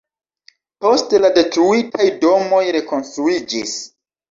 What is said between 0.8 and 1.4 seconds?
Poste la